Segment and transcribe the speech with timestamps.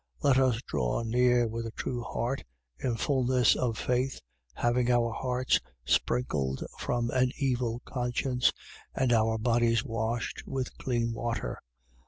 [0.23, 2.43] Let us draw near with a true heart,
[2.79, 4.19] in fulness of faith,
[4.55, 8.51] having our hearts sprinkled from an evil conscience
[8.95, 11.61] and our bodies washed with clean water.